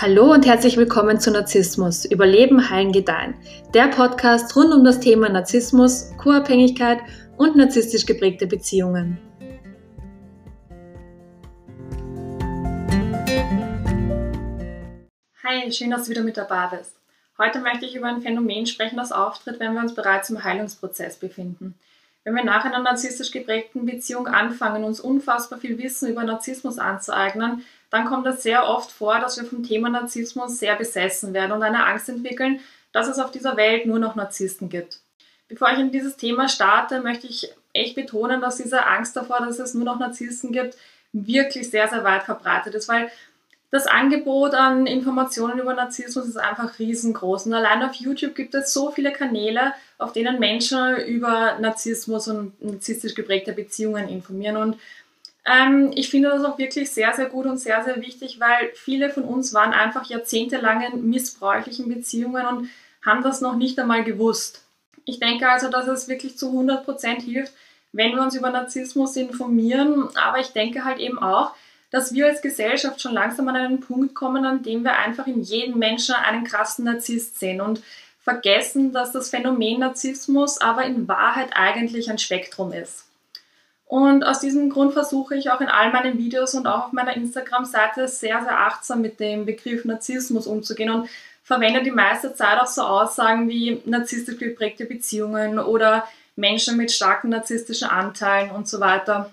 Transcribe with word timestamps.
Hallo 0.00 0.32
und 0.32 0.46
herzlich 0.46 0.76
willkommen 0.76 1.18
zu 1.18 1.32
Narzissmus, 1.32 2.04
Überleben, 2.04 2.70
Heilen, 2.70 2.92
Gedeihen. 2.92 3.34
Der 3.74 3.88
Podcast 3.88 4.54
rund 4.54 4.72
um 4.72 4.84
das 4.84 5.00
Thema 5.00 5.28
Narzissmus, 5.28 6.12
Co-Abhängigkeit 6.18 7.00
und 7.36 7.56
narzisstisch 7.56 8.06
geprägte 8.06 8.46
Beziehungen. 8.46 9.18
Hi, 15.42 15.72
schön, 15.72 15.90
dass 15.90 16.04
du 16.04 16.10
wieder 16.10 16.22
mit 16.22 16.36
dabei 16.36 16.76
bist. 16.78 16.94
Heute 17.36 17.58
möchte 17.58 17.84
ich 17.84 17.96
über 17.96 18.06
ein 18.06 18.22
Phänomen 18.22 18.66
sprechen, 18.66 18.98
das 18.98 19.10
auftritt, 19.10 19.58
wenn 19.58 19.74
wir 19.74 19.80
uns 19.80 19.96
bereits 19.96 20.30
im 20.30 20.44
Heilungsprozess 20.44 21.16
befinden. 21.16 21.74
Wenn 22.24 22.34
wir 22.34 22.44
nach 22.44 22.64
einer 22.64 22.80
narzisstisch 22.80 23.30
geprägten 23.30 23.86
Beziehung 23.86 24.26
anfangen, 24.26 24.84
uns 24.84 25.00
unfassbar 25.00 25.58
viel 25.58 25.78
Wissen 25.78 26.10
über 26.10 26.24
Narzissmus 26.24 26.78
anzueignen, 26.78 27.64
dann 27.90 28.04
kommt 28.04 28.26
es 28.26 28.42
sehr 28.42 28.68
oft 28.68 28.90
vor, 28.90 29.18
dass 29.18 29.40
wir 29.40 29.46
vom 29.46 29.62
Thema 29.62 29.88
Narzissmus 29.88 30.58
sehr 30.58 30.76
besessen 30.76 31.32
werden 31.32 31.52
und 31.52 31.62
eine 31.62 31.86
Angst 31.86 32.08
entwickeln, 32.08 32.60
dass 32.92 33.08
es 33.08 33.18
auf 33.18 33.30
dieser 33.30 33.56
Welt 33.56 33.86
nur 33.86 33.98
noch 33.98 34.14
Narzissten 34.14 34.68
gibt. 34.68 35.00
Bevor 35.48 35.70
ich 35.70 35.78
in 35.78 35.90
dieses 35.90 36.16
Thema 36.16 36.48
starte, 36.48 37.00
möchte 37.00 37.26
ich 37.26 37.50
echt 37.72 37.94
betonen, 37.94 38.40
dass 38.40 38.56
diese 38.56 38.86
Angst 38.86 39.16
davor, 39.16 39.40
dass 39.40 39.58
es 39.58 39.74
nur 39.74 39.84
noch 39.84 39.98
Narzissten 39.98 40.52
gibt, 40.52 40.76
wirklich 41.12 41.70
sehr, 41.70 41.88
sehr 41.88 42.04
weit 42.04 42.24
verbreitet 42.24 42.74
ist, 42.74 42.88
weil 42.88 43.10
das 43.70 43.86
Angebot 43.86 44.54
an 44.54 44.86
Informationen 44.86 45.58
über 45.58 45.74
Narzissmus 45.74 46.26
ist 46.26 46.38
einfach 46.38 46.78
riesengroß. 46.78 47.46
Und 47.46 47.54
allein 47.54 47.82
auf 47.82 47.94
YouTube 47.94 48.34
gibt 48.34 48.54
es 48.54 48.72
so 48.72 48.90
viele 48.90 49.12
Kanäle, 49.12 49.74
auf 49.98 50.12
denen 50.12 50.38
Menschen 50.38 50.96
über 51.06 51.58
Narzissmus 51.60 52.28
und 52.28 52.62
narzisstisch 52.62 53.14
geprägte 53.14 53.52
Beziehungen 53.52 54.08
informieren. 54.08 54.56
Und 54.56 54.78
ähm, 55.44 55.90
ich 55.94 56.08
finde 56.08 56.30
das 56.30 56.44
auch 56.44 56.58
wirklich 56.58 56.90
sehr, 56.90 57.12
sehr 57.12 57.26
gut 57.26 57.44
und 57.44 57.58
sehr, 57.58 57.84
sehr 57.84 58.00
wichtig, 58.00 58.40
weil 58.40 58.70
viele 58.74 59.10
von 59.10 59.24
uns 59.24 59.52
waren 59.52 59.72
einfach 59.72 60.06
jahrzehntelang 60.06 60.82
in 60.82 61.10
missbräuchlichen 61.10 61.88
Beziehungen 61.88 62.46
und 62.46 62.70
haben 63.04 63.22
das 63.22 63.42
noch 63.42 63.56
nicht 63.56 63.78
einmal 63.78 64.02
gewusst. 64.02 64.64
Ich 65.04 65.20
denke 65.20 65.48
also, 65.48 65.70
dass 65.70 65.86
es 65.88 66.08
wirklich 66.08 66.38
zu 66.38 66.48
100 66.48 66.84
Prozent 66.84 67.22
hilft, 67.22 67.52
wenn 67.92 68.14
wir 68.14 68.22
uns 68.22 68.34
über 68.34 68.50
Narzissmus 68.50 69.16
informieren. 69.16 70.08
Aber 70.16 70.38
ich 70.38 70.48
denke 70.48 70.84
halt 70.84 70.98
eben 70.98 71.18
auch, 71.18 71.52
dass 71.90 72.12
wir 72.12 72.26
als 72.26 72.42
Gesellschaft 72.42 73.00
schon 73.00 73.14
langsam 73.14 73.48
an 73.48 73.56
einen 73.56 73.80
Punkt 73.80 74.14
kommen, 74.14 74.44
an 74.44 74.62
dem 74.62 74.84
wir 74.84 74.96
einfach 74.98 75.26
in 75.26 75.42
jedem 75.42 75.78
Menschen 75.78 76.14
einen 76.14 76.44
krassen 76.44 76.84
Narzisst 76.84 77.38
sehen 77.38 77.60
und 77.60 77.82
vergessen, 78.20 78.92
dass 78.92 79.12
das 79.12 79.30
Phänomen 79.30 79.80
Narzissmus 79.80 80.60
aber 80.60 80.84
in 80.84 81.08
Wahrheit 81.08 81.50
eigentlich 81.54 82.10
ein 82.10 82.18
Spektrum 82.18 82.72
ist. 82.72 83.06
Und 83.86 84.22
aus 84.22 84.40
diesem 84.40 84.68
Grund 84.68 84.92
versuche 84.92 85.34
ich 85.34 85.50
auch 85.50 85.62
in 85.62 85.68
all 85.68 85.90
meinen 85.92 86.18
Videos 86.18 86.54
und 86.54 86.66
auch 86.66 86.86
auf 86.86 86.92
meiner 86.92 87.16
Instagram-Seite 87.16 88.06
sehr, 88.06 88.42
sehr 88.42 88.58
achtsam 88.58 89.00
mit 89.00 89.18
dem 89.18 89.46
Begriff 89.46 89.86
Narzissmus 89.86 90.46
umzugehen 90.46 90.90
und 90.90 91.08
verwende 91.42 91.82
die 91.82 91.90
meiste 91.90 92.34
Zeit 92.34 92.60
auch 92.60 92.66
so 92.66 92.82
Aussagen 92.82 93.48
wie 93.48 93.80
narzisstisch 93.86 94.36
geprägte 94.36 94.84
Beziehungen 94.84 95.58
oder 95.58 96.06
Menschen 96.36 96.76
mit 96.76 96.92
starken 96.92 97.30
narzisstischen 97.30 97.88
Anteilen 97.88 98.50
und 98.50 98.68
so 98.68 98.78
weiter. 98.78 99.32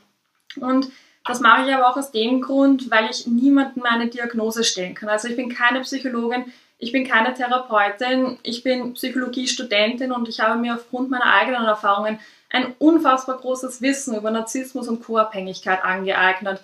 Und 0.56 0.90
das 1.26 1.40
mache 1.40 1.68
ich 1.68 1.74
aber 1.74 1.90
auch 1.90 1.98
aus 1.98 2.12
dem 2.12 2.42
Grund, 2.42 2.92
weil 2.92 3.10
ich 3.10 3.26
niemandem 3.26 3.84
eine 3.84 4.08
Diagnose 4.08 4.64
stellen 4.64 4.94
kann. 4.94 5.10
Also 5.10 5.28
ich 5.28 5.36
bin 5.36 5.50
keine 5.50 5.82
Psychologin, 5.82 6.46
ich 6.78 6.92
bin 6.92 7.08
keine 7.08 7.34
Therapeutin, 7.34 8.38
ich 8.44 8.64
bin 8.64 8.94
Psychologiestudentin 8.94 10.12
und 10.12 10.30
ich 10.30 10.40
habe 10.40 10.60
mir 10.60 10.76
aufgrund 10.76 11.10
meiner 11.10 11.34
eigenen 11.34 11.66
Erfahrungen 11.66 12.20
ein 12.52 12.76
unfassbar 12.78 13.38
großes 13.38 13.82
Wissen 13.82 14.16
über 14.16 14.30
Narzissmus 14.30 14.88
und 14.88 15.04
Co-Abhängigkeit 15.04 15.84
angeeignet. 15.84 16.62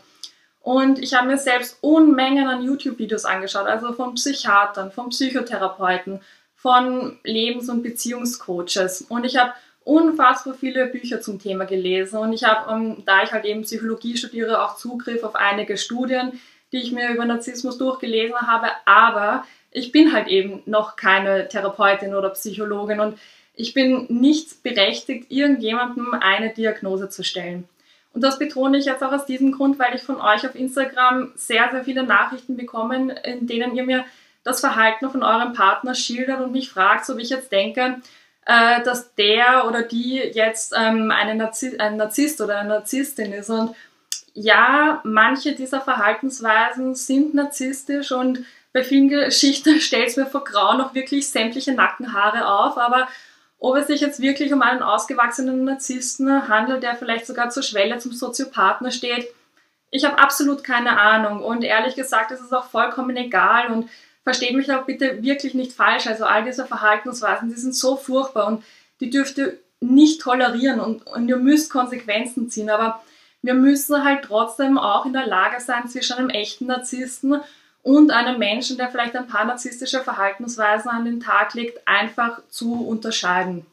Und 0.61 0.99
ich 0.99 1.15
habe 1.15 1.27
mir 1.27 1.39
selbst 1.39 1.79
Unmengen 1.81 2.47
an 2.47 2.61
YouTube-Videos 2.61 3.25
angeschaut, 3.25 3.65
also 3.65 3.93
von 3.93 4.13
Psychiatern, 4.13 4.91
von 4.91 5.09
Psychotherapeuten, 5.09 6.21
von 6.55 7.17
Lebens- 7.23 7.69
und 7.69 7.81
Beziehungscoaches. 7.81 9.01
Und 9.09 9.25
ich 9.25 9.37
habe 9.37 9.53
unfassbar 9.83 10.53
viele 10.53 10.87
Bücher 10.87 11.21
zum 11.21 11.39
Thema 11.39 11.65
gelesen. 11.65 12.17
Und 12.19 12.33
ich 12.33 12.43
habe, 12.43 12.71
um, 12.73 12.81
ähm, 12.81 13.03
da 13.05 13.23
ich 13.23 13.31
halt 13.31 13.45
eben 13.45 13.63
Psychologie 13.63 14.17
studiere, 14.17 14.63
auch 14.63 14.75
Zugriff 14.75 15.23
auf 15.23 15.35
einige 15.35 15.77
Studien, 15.77 16.39
die 16.71 16.77
ich 16.77 16.91
mir 16.91 17.09
über 17.09 17.25
Narzissmus 17.25 17.77
durchgelesen 17.77 18.35
habe. 18.41 18.67
Aber 18.85 19.45
ich 19.71 19.91
bin 19.91 20.13
halt 20.13 20.27
eben 20.27 20.61
noch 20.65 20.95
keine 20.95 21.47
Therapeutin 21.47 22.13
oder 22.13 22.29
Psychologin. 22.29 22.99
Und 22.99 23.17
ich 23.55 23.73
bin 23.73 24.05
nicht 24.09 24.63
berechtigt, 24.63 25.31
irgendjemandem 25.31 26.13
eine 26.13 26.53
Diagnose 26.53 27.09
zu 27.09 27.23
stellen. 27.23 27.67
Und 28.13 28.21
das 28.21 28.39
betone 28.39 28.77
ich 28.77 28.85
jetzt 28.85 29.03
auch 29.03 29.11
aus 29.13 29.25
diesem 29.25 29.53
Grund, 29.53 29.79
weil 29.79 29.95
ich 29.95 30.03
von 30.03 30.19
euch 30.19 30.45
auf 30.45 30.55
Instagram 30.55 31.31
sehr, 31.35 31.69
sehr 31.71 31.83
viele 31.83 32.03
Nachrichten 32.03 32.57
bekomme, 32.57 33.15
in 33.23 33.47
denen 33.47 33.75
ihr 33.75 33.83
mir 33.83 34.05
das 34.43 34.59
Verhalten 34.59 35.09
von 35.09 35.23
eurem 35.23 35.53
Partner 35.53 35.95
schildert 35.95 36.41
und 36.41 36.51
mich 36.51 36.69
fragt, 36.69 37.09
ob 37.09 37.19
ich 37.19 37.29
jetzt 37.29 37.51
denke, 37.51 38.01
äh, 38.45 38.81
dass 38.83 39.13
der 39.15 39.65
oder 39.67 39.83
die 39.83 40.15
jetzt 40.17 40.73
ähm, 40.77 41.11
eine 41.11 41.35
Narzi 41.35 41.77
ein 41.77 41.97
Narzisst 41.97 42.41
oder 42.41 42.59
eine 42.59 42.69
Narzisstin 42.69 43.33
ist. 43.33 43.49
Und 43.49 43.75
ja, 44.33 45.01
manche 45.03 45.53
dieser 45.53 45.81
Verhaltensweisen 45.81 46.95
sind 46.95 47.33
narzisstisch 47.33 48.11
und 48.11 48.45
bei 48.73 48.83
vielen 48.83 49.09
Geschichten 49.09 49.79
stellt 49.79 50.07
es 50.07 50.17
mir 50.17 50.25
vor 50.25 50.43
Grauen 50.43 50.81
auch 50.81 50.93
wirklich 50.93 51.29
sämtliche 51.29 51.73
Nackenhaare 51.73 52.47
auf, 52.47 52.77
aber 52.77 53.07
ob 53.59 53.75
es 53.75 53.87
sich 53.87 54.01
jetzt 54.01 54.21
wirklich 54.21 54.53
um 54.53 54.63
einen 54.63 54.81
ausgewachsenen 54.81 55.65
Narzissten 55.65 56.47
handelt, 56.47 56.81
der 56.81 56.95
vielleicht 56.95 57.27
sogar 57.27 57.51
zur 57.51 57.61
Schwelle 57.61 57.99
zum 57.99 58.11
Soziopathen 58.11 58.91
steht, 58.91 59.27
ich 59.91 60.05
habe 60.05 60.17
absolut 60.17 60.63
keine 60.63 60.99
Ahnung. 60.99 61.43
Und 61.43 61.63
ehrlich 61.63 61.95
gesagt 61.95 62.31
ist 62.31 62.41
es 62.41 62.53
auch 62.53 62.65
vollkommen 62.65 63.15
egal. 63.17 63.67
Und 63.67 63.89
versteht 64.23 64.55
mich 64.55 64.71
auch 64.71 64.85
bitte 64.85 65.21
wirklich 65.23 65.53
nicht 65.53 65.73
falsch. 65.73 66.07
Also 66.07 66.25
all 66.25 66.43
diese 66.43 66.65
Verhaltensweisen, 66.65 67.49
die 67.49 67.55
sind 67.55 67.75
so 67.75 67.95
furchtbar 67.95 68.47
und 68.47 68.63
die 68.99 69.09
dürft 69.09 69.37
ihr 69.37 69.57
nicht 69.79 70.21
tolerieren 70.21 70.79
und, 70.79 71.07
und 71.07 71.27
ihr 71.27 71.37
müsst 71.37 71.71
Konsequenzen 71.71 72.49
ziehen. 72.49 72.69
Aber 72.69 73.01
wir 73.41 73.55
müssen 73.55 74.03
halt 74.03 74.23
trotzdem 74.23 74.77
auch 74.77 75.05
in 75.05 75.13
der 75.13 75.25
Lage 75.25 75.59
sein, 75.59 75.87
zwischen 75.87 76.17
einem 76.17 76.29
echten 76.29 76.67
Narzissten 76.67 77.41
und 77.83 78.11
einem 78.11 78.37
Menschen, 78.37 78.77
der 78.77 78.89
vielleicht 78.89 79.15
ein 79.15 79.27
paar 79.27 79.45
narzisstische 79.45 80.01
Verhaltensweisen 80.01 80.91
an 80.91 81.05
den 81.05 81.19
Tag 81.19 81.55
legt, 81.55 81.87
einfach 81.87 82.41
zu 82.49 82.85
unterscheiden. 82.85 83.65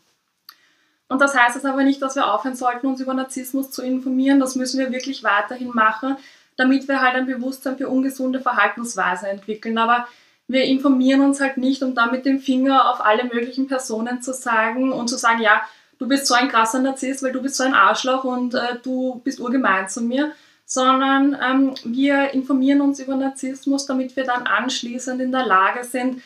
Und 1.08 1.20
das 1.20 1.34
heißt 1.34 1.56
jetzt 1.56 1.66
aber 1.66 1.84
nicht, 1.84 2.00
dass 2.00 2.16
wir 2.16 2.32
aufhören 2.32 2.56
sollten, 2.56 2.87
uns 2.87 3.00
über 3.00 3.14
Narzissmus 3.14 3.70
zu 3.70 3.82
informieren. 3.82 4.41
Das 4.41 4.56
müssen 4.56 4.78
wir 4.78 4.92
wirklich 4.92 5.25
weiterhin 5.25 5.70
machen, 5.75 6.16
damit 6.56 6.88
wir 6.88 7.00
halt 7.00 7.14
ein 7.14 7.26
Bewusstsein 7.26 7.76
für 7.76 7.88
ungesunde 7.88 8.41
Verhaltensweisen 8.41 9.28
entwickeln. 9.28 9.78
Aber 9.78 10.06
wir 10.48 10.64
informieren 10.64 11.20
uns 11.20 11.41
halt 11.41 11.59
nicht, 11.59 11.82
um 11.82 11.94
da 11.94 12.06
mit 12.06 12.25
dem 12.25 12.41
Finger 12.41 12.91
auf 12.91 13.04
alle 13.04 13.25
möglichen 13.25 13.69
Personen 13.69 14.22
zu 14.22 14.32
sagen 14.32 14.92
und 14.92 15.09
zu 15.09 15.19
sagen, 15.19 15.42
ja, 15.42 15.62
du 15.98 16.09
bist 16.09 16.26
so 16.26 16.34
ein 16.34 16.48
krasser 16.48 16.81
Narzisst, 16.81 17.22
weil 17.22 17.32
du 17.32 17.42
bist 17.42 17.56
so 17.56 17.64
ein 17.64 17.75
Arschloch 17.75 18.25
und 18.25 18.54
äh, 18.54 18.78
du 18.82 19.20
bist 19.25 19.41
urgemein 19.41 19.88
zu 19.88 20.00
mir, 20.00 20.32
sondern 20.64 21.37
ähm, 21.42 21.75
wir 21.84 22.31
informieren 22.32 22.81
uns 22.81 22.98
über 22.98 23.14
Narzissmus, 23.14 23.84
damit 23.87 24.16
wir 24.16 24.25
dann 24.25 24.47
anschließend 24.47 25.20
in 25.20 25.32
der 25.32 25.47
Lage 25.47 25.84
sind, 25.84 26.22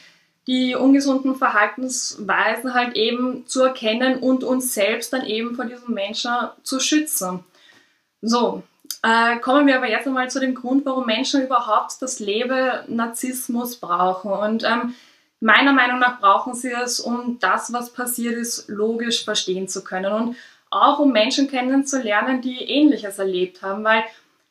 die 0.47 0.75
ungesunden 0.75 1.37
Verhaltensweisen 1.37 2.75
halt 2.75 2.97
eben 2.97 3.47
zu 3.47 3.62
erkennen 3.62 4.19
und 4.19 4.44
uns 4.44 4.75
selbst 4.75 5.12
dann 5.12 5.25
eben 5.25 5.55
vor 5.55 5.65
diesem 5.65 5.94
Menschen 5.94 6.32
zu 6.62 6.81
schützen. 6.81 7.44
So, 8.21 8.62
äh, 9.03 9.39
kommen 9.39 9.67
wir 9.67 9.77
aber 9.77 9.89
jetzt 9.89 10.07
einmal 10.07 10.31
zu 10.31 10.41
dem 10.41 10.55
Grund, 10.55 10.87
warum 10.87 11.07
Menschen 11.07 11.43
überhaupt 11.43 12.01
das 12.01 12.21
Leben 12.21 12.71
Narzissmus 12.89 13.77
brauchen. 13.77 14.31
Und 14.33 14.65
ähm, 14.65 14.95
meiner 15.41 15.73
Meinung 15.73 15.99
nach 15.99 16.21
brauchen 16.21 16.55
sie 16.55 16.71
es, 16.71 17.01
um 17.01 17.39
das, 17.41 17.73
was 17.73 17.93
passiert 17.93 18.35
ist, 18.35 18.69
logisch 18.69 19.25
verstehen 19.25 19.69
zu 19.69 19.83
können. 19.83 20.12
Und 20.12 20.37
auch 20.71 21.00
um 21.00 21.12
Menschen 21.12 21.50
kennenzulernen, 21.50 22.41
die 22.41 22.59
Ähnliches 22.59 23.19
erlebt 23.19 23.62
haben, 23.62 23.85
weil 23.85 24.05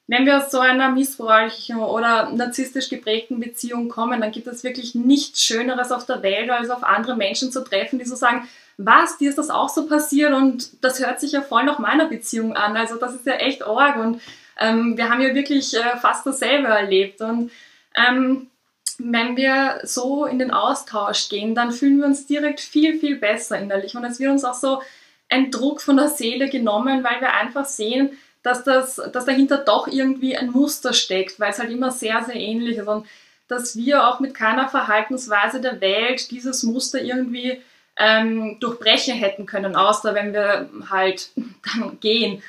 wenn 0.08 0.25
wir 0.25 0.38
aus 0.38 0.52
so 0.52 0.60
einer 0.60 0.90
missbräuchlichen 0.90 1.78
oder 1.78 2.31
narzisstisch 2.31 2.90
geprägten 2.90 3.40
Beziehung 3.40 3.88
kommen, 3.88 4.20
dann 4.20 4.31
gibt 4.31 4.48
es 4.48 4.64
wirklich 4.64 4.94
nichts 4.94 5.42
Schöneres 5.42 5.92
auf 5.94 6.06
der 6.06 6.22
Welt, 6.22 6.50
als 6.50 6.70
auf 6.70 6.84
andere 6.84 7.16
Menschen 7.16 7.52
zu 7.52 7.64
treffen, 7.64 7.98
die 7.98 8.06
so 8.06 8.16
sagen, 8.16 8.50
was, 8.78 9.18
dir 9.18 9.30
ist 9.30 9.38
das 9.38 9.50
auch 9.50 9.70
so 9.70 9.88
passiert 9.88 10.34
und 10.34 10.84
das 10.84 11.00
hört 11.00 11.22
sich 11.22 11.31
ja 11.31 11.42
voll 11.42 11.64
nach 11.64 11.80
meiner 11.80 12.06
Beziehung 12.06 12.58
an. 12.58 12.75
Also 12.75 12.98
das 12.98 13.16
ist 13.16 13.25
ja 13.25 13.36
echt 13.36 13.64
arg 13.64 13.96
und 13.98 14.20
ähm, 14.62 14.98
wir 14.98 15.10
haben 15.10 15.22
ja 15.22 15.34
wirklich 15.34 15.74
äh, 15.75 15.98
fast 15.98 16.25
dasselbe 16.25 16.68
erlebt. 16.68 17.22
Und 17.22 17.52
ähm, 17.96 18.48
wenn 19.00 19.36
wir 19.36 19.80
so 19.84 20.25
in 20.25 20.40
den 20.40 20.52
Austausch 20.52 21.30
gehen, 21.30 21.56
dann 21.56 21.72
fühlen 21.72 21.98
wir 21.98 22.06
uns 22.06 22.28
direkt 22.28 22.60
viel, 22.60 23.00
viel 23.00 23.18
besser 23.18 23.60
innerlich. 23.60 23.96
Und 23.96 24.06
es 24.06 24.19
wird 24.19 24.31
uns 24.31 24.46
auch 24.46 24.54
so 24.54 24.81
ein 25.30 25.50
Druck 25.50 25.81
von 25.81 25.98
der 25.98 26.10
Seele 26.10 26.50
genommen, 26.50 27.04
weil 27.04 27.22
wir 27.22 27.34
einfach 27.34 27.66
sehen, 27.66 28.18
dass, 28.44 28.63
das, 28.63 29.02
dass 29.12 29.25
dahinter 29.25 29.58
doch 29.58 29.88
irgendwie 29.88 30.36
ein 30.36 30.52
Muster 30.52 30.94
steckt, 30.94 31.40
weil 31.40 31.52
es 31.52 31.60
halt 31.60 31.72
immer 31.72 31.92
sehr, 31.92 32.24
sehr 32.24 32.36
ähnlich 32.36 32.78
ist. 32.78 32.88
Und 32.88 33.08
dass 33.48 33.75
wir 33.75 34.08
auch 34.08 34.19
mit 34.19 34.34
keiner 34.34 34.69
Verhaltensweise 34.69 35.60
der 35.60 35.81
Welt 35.81 36.31
dieses 36.31 36.63
Muster 36.63 37.02
irgendwie 37.02 37.62
ähm, 37.98 38.58
durchbrechen 38.60 39.16
hätten 39.16 39.46
können, 39.46 39.75
außer 39.75 40.16
wenn 40.16 40.34
wir 40.34 40.69
halt 40.90 41.30
dann 41.74 42.00
gehen. 42.00 42.42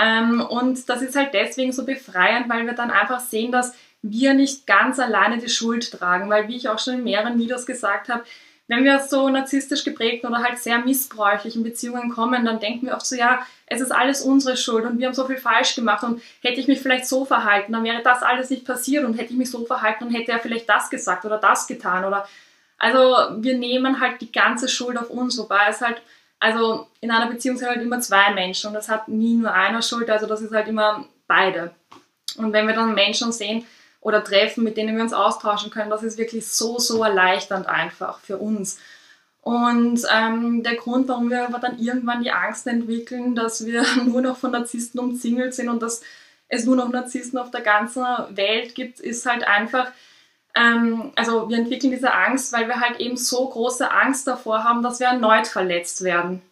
Ähm, 0.00 0.40
und 0.40 0.88
das 0.88 1.02
ist 1.02 1.16
halt 1.16 1.34
deswegen 1.34 1.72
so 1.72 1.84
befreiend, 1.84 2.48
weil 2.48 2.66
wir 2.66 2.72
dann 2.72 2.90
einfach 2.90 3.20
sehen, 3.20 3.52
dass 3.52 3.74
wir 4.02 4.34
nicht 4.34 4.66
ganz 4.66 4.98
alleine 4.98 5.38
die 5.38 5.48
Schuld 5.48 5.90
tragen, 5.90 6.30
weil 6.30 6.48
wie 6.48 6.56
ich 6.56 6.68
auch 6.68 6.78
schon 6.78 6.94
in 6.94 7.04
mehreren 7.04 7.38
Videos 7.38 7.66
gesagt 7.66 8.08
habe, 8.08 8.24
wenn 8.66 8.84
wir 8.84 9.00
so 9.00 9.28
narzisstisch 9.28 9.82
geprägten 9.82 10.28
oder 10.28 10.44
halt 10.44 10.58
sehr 10.58 10.78
missbräuchlichen 10.78 11.64
Beziehungen 11.64 12.10
kommen, 12.10 12.44
dann 12.44 12.60
denken 12.60 12.86
wir 12.86 12.94
oft 12.94 13.04
so, 13.04 13.16
ja, 13.16 13.44
es 13.66 13.80
ist 13.80 13.90
alles 13.90 14.22
unsere 14.22 14.56
Schuld 14.56 14.86
und 14.86 14.98
wir 14.98 15.08
haben 15.08 15.14
so 15.14 15.26
viel 15.26 15.38
falsch 15.38 15.74
gemacht 15.74 16.04
und 16.04 16.22
hätte 16.40 16.60
ich 16.60 16.68
mich 16.68 16.80
vielleicht 16.80 17.06
so 17.06 17.24
verhalten, 17.24 17.72
dann 17.72 17.82
wäre 17.82 18.02
das 18.02 18.22
alles 18.22 18.48
nicht 18.48 18.64
passiert 18.64 19.04
und 19.04 19.14
hätte 19.14 19.32
ich 19.32 19.38
mich 19.38 19.50
so 19.50 19.66
verhalten, 19.66 20.04
dann 20.04 20.14
hätte 20.14 20.30
er 20.30 20.38
vielleicht 20.38 20.68
das 20.68 20.88
gesagt 20.88 21.24
oder 21.24 21.38
das 21.38 21.66
getan 21.66 22.04
oder 22.04 22.28
also 22.78 23.16
wir 23.42 23.58
nehmen 23.58 24.00
halt 24.00 24.20
die 24.20 24.32
ganze 24.32 24.68
Schuld 24.68 24.96
auf 24.96 25.10
uns, 25.10 25.36
wobei 25.36 25.66
es 25.68 25.80
halt, 25.80 26.00
also 26.40 26.88
in 27.00 27.10
einer 27.10 27.30
Beziehung 27.30 27.56
sind 27.56 27.68
halt 27.68 27.82
immer 27.82 28.00
zwei 28.00 28.32
Menschen 28.32 28.68
und 28.68 28.74
das 28.74 28.88
hat 28.88 29.08
nie 29.08 29.34
nur 29.34 29.52
einer 29.52 29.82
Schuld, 29.82 30.10
also 30.10 30.26
das 30.26 30.40
ist 30.40 30.52
halt 30.52 30.66
immer 30.68 31.04
beide. 31.26 31.72
Und 32.36 32.52
wenn 32.52 32.66
wir 32.66 32.74
dann 32.74 32.94
Menschen 32.94 33.30
sehen, 33.30 33.64
oder 34.00 34.24
Treffen, 34.24 34.64
mit 34.64 34.76
denen 34.76 34.96
wir 34.96 35.02
uns 35.02 35.12
austauschen 35.12 35.70
können. 35.70 35.90
Das 35.90 36.02
ist 36.02 36.18
wirklich 36.18 36.46
so, 36.46 36.78
so 36.78 37.02
erleichternd 37.02 37.66
einfach 37.66 38.20
für 38.20 38.38
uns. 38.38 38.78
Und 39.42 40.02
ähm, 40.12 40.62
der 40.62 40.76
Grund, 40.76 41.08
warum 41.08 41.30
wir 41.30 41.46
aber 41.46 41.58
dann 41.58 41.78
irgendwann 41.78 42.22
die 42.22 42.30
Angst 42.30 42.66
entwickeln, 42.66 43.34
dass 43.34 43.64
wir 43.64 43.84
nur 44.04 44.22
noch 44.22 44.36
von 44.36 44.52
Narzissten 44.52 45.00
umzingelt 45.00 45.54
sind 45.54 45.68
und 45.68 45.82
dass 45.82 46.02
es 46.48 46.64
nur 46.64 46.76
noch 46.76 46.88
Narzissten 46.88 47.38
auf 47.38 47.50
der 47.50 47.60
ganzen 47.60 48.04
Welt 48.30 48.74
gibt, 48.74 49.00
ist 49.00 49.24
halt 49.26 49.46
einfach, 49.46 49.92
ähm, 50.54 51.12
also 51.16 51.48
wir 51.48 51.58
entwickeln 51.58 51.92
diese 51.92 52.12
Angst, 52.12 52.52
weil 52.52 52.68
wir 52.68 52.80
halt 52.80 53.00
eben 53.00 53.16
so 53.16 53.48
große 53.48 53.90
Angst 53.90 54.26
davor 54.26 54.64
haben, 54.64 54.82
dass 54.82 55.00
wir 55.00 55.06
erneut 55.06 55.46
verletzt 55.46 56.02
werden. 56.02 56.42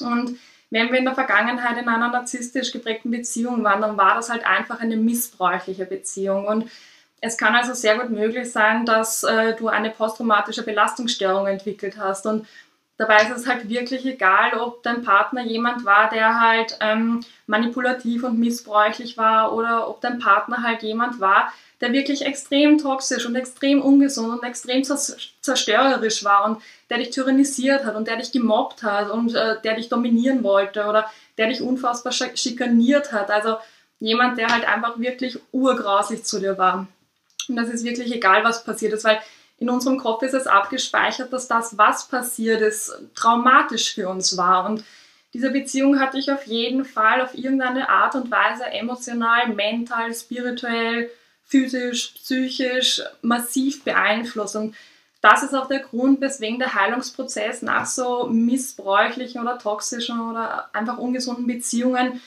Und 0.00 0.38
wenn 0.70 0.90
wir 0.90 0.98
in 0.98 1.04
der 1.04 1.14
Vergangenheit 1.14 1.76
in 1.76 1.88
einer 1.88 2.08
narzisstisch 2.08 2.72
geprägten 2.72 3.10
Beziehung 3.10 3.62
waren, 3.62 3.82
dann 3.82 3.98
war 3.98 4.14
das 4.14 4.30
halt 4.30 4.46
einfach 4.46 4.80
eine 4.80 4.96
missbräuchliche 4.96 5.84
Beziehung. 5.84 6.46
Und 6.46 6.70
es 7.20 7.36
kann 7.36 7.54
also 7.54 7.74
sehr 7.74 7.98
gut 7.98 8.10
möglich 8.10 8.50
sein, 8.50 8.86
dass 8.86 9.22
äh, 9.22 9.54
du 9.54 9.68
eine 9.68 9.90
posttraumatische 9.90 10.62
Belastungsstörung 10.62 11.46
entwickelt 11.46 11.96
hast. 11.98 12.26
Und 12.26 12.46
dabei 12.96 13.22
ist 13.22 13.36
es 13.36 13.46
halt 13.46 13.68
wirklich 13.68 14.04
egal, 14.06 14.54
ob 14.58 14.82
dein 14.82 15.02
Partner 15.02 15.42
jemand 15.42 15.84
war, 15.84 16.08
der 16.10 16.40
halt 16.40 16.76
ähm, 16.80 17.20
manipulativ 17.46 18.24
und 18.24 18.38
missbräuchlich 18.38 19.16
war 19.16 19.54
oder 19.54 19.88
ob 19.88 20.00
dein 20.00 20.18
Partner 20.18 20.62
halt 20.62 20.82
jemand 20.82 21.20
war, 21.20 21.52
der 21.80 21.92
wirklich 21.92 22.24
extrem 22.24 22.78
toxisch 22.78 23.26
und 23.26 23.34
extrem 23.34 23.82
ungesund 23.82 24.38
und 24.38 24.44
extrem 24.44 24.84
zerstörerisch 24.84 26.22
war 26.22 26.44
und 26.44 26.62
der 26.90 26.98
dich 26.98 27.10
tyrannisiert 27.10 27.84
hat 27.84 27.96
und 27.96 28.06
der 28.06 28.16
dich 28.16 28.30
gemobbt 28.30 28.82
hat 28.84 29.10
und 29.10 29.34
äh, 29.34 29.60
der 29.62 29.74
dich 29.74 29.88
dominieren 29.88 30.44
wollte 30.44 30.84
oder 30.84 31.10
der 31.38 31.48
dich 31.48 31.60
unfassbar 31.60 32.12
schikaniert 32.12 33.12
hat. 33.12 33.30
Also 33.30 33.56
jemand, 33.98 34.38
der 34.38 34.48
halt 34.48 34.66
einfach 34.68 34.98
wirklich 35.00 35.38
urgrausig 35.50 36.24
zu 36.24 36.38
dir 36.38 36.56
war. 36.56 36.86
Und 37.48 37.56
das 37.56 37.68
ist 37.68 37.84
wirklich 37.84 38.12
egal, 38.12 38.44
was 38.44 38.64
passiert 38.64 38.92
ist, 38.92 39.04
weil 39.04 39.18
in 39.62 39.70
unserem 39.70 39.96
Kopf 39.96 40.24
ist 40.24 40.34
es 40.34 40.48
abgespeichert, 40.48 41.32
dass 41.32 41.46
das, 41.46 41.78
was 41.78 42.08
passiert 42.08 42.60
ist, 42.60 42.92
traumatisch 43.14 43.94
für 43.94 44.08
uns 44.08 44.36
war. 44.36 44.66
Und 44.68 44.82
diese 45.34 45.52
Beziehung 45.52 46.00
hat 46.00 46.14
dich 46.14 46.32
auf 46.32 46.48
jeden 46.48 46.84
Fall 46.84 47.22
auf 47.22 47.38
irgendeine 47.38 47.88
Art 47.88 48.16
und 48.16 48.28
Weise 48.28 48.64
emotional, 48.64 49.54
mental, 49.54 50.12
spirituell, 50.12 51.10
physisch, 51.44 52.12
psychisch 52.14 53.02
massiv 53.22 53.84
beeinflusst. 53.84 54.56
Und 54.56 54.74
das 55.20 55.44
ist 55.44 55.54
auch 55.54 55.68
der 55.68 55.78
Grund, 55.78 56.20
weswegen 56.20 56.58
der 56.58 56.74
Heilungsprozess 56.74 57.62
nach 57.62 57.86
so 57.86 58.26
missbräuchlichen 58.26 59.40
oder 59.40 59.58
toxischen 59.58 60.18
oder 60.28 60.74
einfach 60.74 60.98
ungesunden 60.98 61.46
Beziehungen 61.46 62.20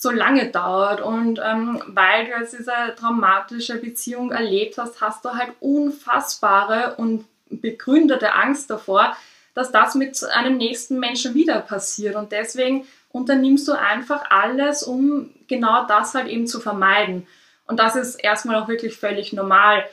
so 0.00 0.10
lange 0.10 0.50
dauert. 0.50 1.00
Und 1.00 1.40
ähm, 1.44 1.82
weil 1.88 2.26
du 2.26 2.30
jetzt 2.38 2.56
diese 2.56 2.72
traumatische 2.96 3.76
Beziehung 3.76 4.30
erlebt 4.30 4.78
hast, 4.78 5.00
hast 5.00 5.24
du 5.24 5.30
halt 5.30 5.52
unfassbare 5.60 6.94
und 6.96 7.24
begründete 7.50 8.34
Angst 8.34 8.70
davor, 8.70 9.16
dass 9.54 9.72
das 9.72 9.96
mit 9.96 10.22
einem 10.24 10.56
nächsten 10.56 11.00
Menschen 11.00 11.34
wieder 11.34 11.60
passiert. 11.60 12.14
Und 12.14 12.30
deswegen 12.30 12.86
unternimmst 13.10 13.66
du 13.66 13.72
einfach 13.72 14.30
alles, 14.30 14.84
um 14.84 15.30
genau 15.48 15.84
das 15.86 16.14
halt 16.14 16.28
eben 16.28 16.46
zu 16.46 16.60
vermeiden. 16.60 17.26
Und 17.66 17.80
das 17.80 17.96
ist 17.96 18.16
erstmal 18.16 18.56
auch 18.56 18.68
wirklich 18.68 18.96
völlig 18.96 19.32
normal. 19.32 19.84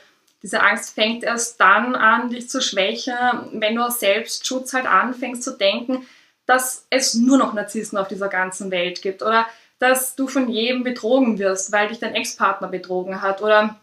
Diese 0.42 0.62
Angst 0.62 0.94
fängt 0.94 1.24
erst 1.24 1.60
dann 1.60 1.96
an, 1.96 2.30
dich 2.30 2.48
zu 2.48 2.60
schwächen, 2.62 3.14
wenn 3.54 3.74
du 3.74 3.82
aus 3.82 3.98
Selbstschutz 3.98 4.72
halt 4.72 4.86
anfängst 4.86 5.42
zu 5.42 5.56
denken, 5.56 6.06
dass 6.46 6.86
es 6.90 7.14
nur 7.14 7.38
noch 7.38 7.54
Narzissten 7.54 7.98
auf 7.98 8.06
dieser 8.06 8.28
ganzen 8.28 8.70
Welt 8.70 9.02
gibt 9.02 9.22
oder 9.22 9.46
dass 9.78 10.16
du 10.16 10.26
von 10.26 10.48
jedem 10.48 10.84
betrogen 10.84 11.38
wirst, 11.38 11.72
weil 11.72 11.88
dich 11.88 11.98
dein 11.98 12.14
Ex-Partner 12.14 12.68
betrogen 12.68 13.20
hat 13.22 13.42
oder 13.42 13.76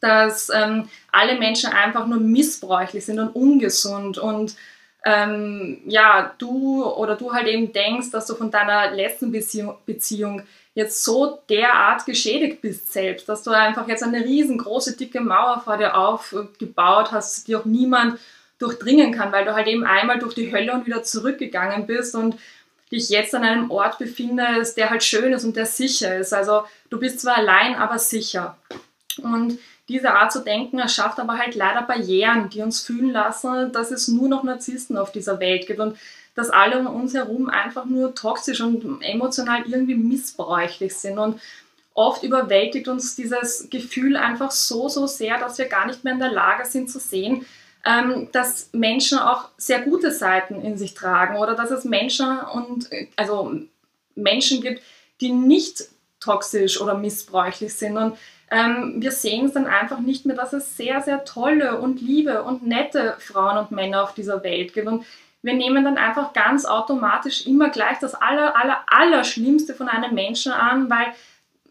dass 0.00 0.50
ähm, 0.50 0.88
alle 1.12 1.38
Menschen 1.38 1.70
einfach 1.70 2.06
nur 2.06 2.18
missbräuchlich 2.18 3.04
sind 3.04 3.20
und 3.20 3.34
ungesund 3.34 4.18
und 4.18 4.56
ähm, 5.04 5.78
ja, 5.86 6.34
du 6.38 6.84
oder 6.84 7.14
du 7.14 7.32
halt 7.32 7.46
eben 7.46 7.72
denkst, 7.72 8.10
dass 8.10 8.26
du 8.26 8.34
von 8.34 8.50
deiner 8.50 8.90
letzten 8.90 9.30
Beziehung, 9.30 9.76
Beziehung 9.86 10.42
jetzt 10.74 11.04
so 11.04 11.38
derart 11.48 12.04
geschädigt 12.04 12.60
bist 12.60 12.92
selbst, 12.92 13.28
dass 13.28 13.42
du 13.42 13.50
einfach 13.50 13.88
jetzt 13.88 14.02
eine 14.02 14.24
riesengroße, 14.24 14.96
dicke 14.96 15.20
Mauer 15.20 15.62
vor 15.64 15.76
dir 15.76 15.96
aufgebaut 15.96 17.12
hast, 17.12 17.48
die 17.48 17.56
auch 17.56 17.64
niemand 17.64 18.18
durchdringen 18.58 19.12
kann, 19.12 19.32
weil 19.32 19.44
du 19.44 19.54
halt 19.54 19.68
eben 19.68 19.84
einmal 19.84 20.18
durch 20.18 20.34
die 20.34 20.52
Hölle 20.52 20.72
und 20.72 20.86
wieder 20.86 21.02
zurückgegangen 21.02 21.86
bist 21.86 22.14
und 22.14 22.36
dich 22.90 23.08
jetzt 23.08 23.34
an 23.34 23.44
einem 23.44 23.70
Ort 23.70 23.98
befindest, 23.98 24.76
der 24.76 24.90
halt 24.90 25.02
schön 25.02 25.32
ist 25.32 25.44
und 25.44 25.56
der 25.56 25.66
sicher 25.66 26.16
ist. 26.16 26.32
Also 26.32 26.62
du 26.90 26.98
bist 26.98 27.20
zwar 27.20 27.36
allein, 27.36 27.74
aber 27.74 27.98
sicher. 27.98 28.56
Und 29.22 29.58
diese 29.88 30.12
Art 30.12 30.32
zu 30.32 30.40
denken 30.40 30.78
erschafft 30.78 31.18
aber 31.18 31.38
halt 31.38 31.54
leider 31.54 31.82
Barrieren, 31.82 32.50
die 32.50 32.60
uns 32.62 32.82
fühlen 32.82 33.10
lassen, 33.10 33.72
dass 33.72 33.90
es 33.90 34.08
nur 34.08 34.28
noch 34.28 34.44
Narzissten 34.44 34.98
auf 34.98 35.12
dieser 35.12 35.40
Welt 35.40 35.66
gibt 35.66 35.80
und 35.80 35.96
dass 36.34 36.50
alle 36.50 36.78
um 36.78 36.86
uns 36.86 37.14
herum 37.14 37.48
einfach 37.48 37.84
nur 37.84 38.14
toxisch 38.14 38.60
und 38.60 39.02
emotional 39.02 39.64
irgendwie 39.66 39.96
missbräuchlich 39.96 40.94
sind. 40.94 41.18
Und 41.18 41.40
oft 41.94 42.22
überwältigt 42.22 42.86
uns 42.86 43.16
dieses 43.16 43.68
Gefühl 43.70 44.16
einfach 44.16 44.52
so, 44.52 44.88
so 44.88 45.06
sehr, 45.06 45.38
dass 45.38 45.58
wir 45.58 45.66
gar 45.66 45.86
nicht 45.86 46.04
mehr 46.04 46.12
in 46.12 46.20
der 46.20 46.30
Lage 46.30 46.64
sind 46.64 46.90
zu 46.90 47.00
sehen, 47.00 47.44
ähm, 47.84 48.28
dass 48.32 48.70
Menschen 48.72 49.18
auch 49.18 49.48
sehr 49.56 49.80
gute 49.80 50.10
Seiten 50.10 50.60
in 50.60 50.76
sich 50.76 50.94
tragen 50.94 51.36
oder 51.36 51.54
dass 51.54 51.70
es 51.70 51.84
Menschen 51.84 52.38
und 52.38 52.88
also 53.16 53.54
Menschen 54.14 54.60
gibt, 54.60 54.82
die 55.20 55.32
nicht 55.32 55.84
toxisch 56.20 56.80
oder 56.80 56.94
missbräuchlich 56.94 57.74
sind. 57.74 57.96
Und 57.96 58.18
ähm, 58.50 58.96
wir 58.98 59.12
sehen 59.12 59.46
es 59.46 59.52
dann 59.52 59.66
einfach 59.66 60.00
nicht 60.00 60.26
mehr, 60.26 60.36
dass 60.36 60.52
es 60.52 60.76
sehr, 60.76 61.00
sehr 61.00 61.24
tolle 61.24 61.78
und 61.78 62.00
liebe 62.00 62.42
und 62.42 62.66
nette 62.66 63.16
Frauen 63.18 63.58
und 63.58 63.70
Männer 63.70 64.02
auf 64.02 64.14
dieser 64.14 64.42
Welt 64.42 64.74
gibt. 64.74 64.88
Und 64.88 65.04
wir 65.42 65.54
nehmen 65.54 65.84
dann 65.84 65.98
einfach 65.98 66.32
ganz 66.32 66.64
automatisch 66.64 67.46
immer 67.46 67.68
gleich 67.68 67.98
das 68.00 68.14
aller, 68.14 68.56
aller, 68.56 68.80
aller 68.86 69.24
Schlimmste 69.24 69.74
von 69.74 69.88
einem 69.88 70.14
Menschen 70.14 70.52
an, 70.52 70.90
weil 70.90 71.06